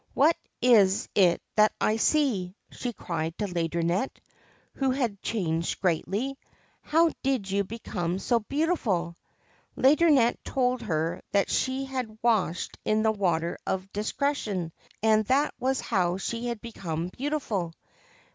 [0.15, 4.19] 'What is it that I see?' she cried to Laideronnette,
[4.73, 6.39] who had changed greatly.'
[6.91, 9.15] How did you become so beautiful?'
[9.77, 14.71] Laideronnette told her that she had washed in the Water of Discretion,
[15.03, 17.71] and that was how she had become beautiful.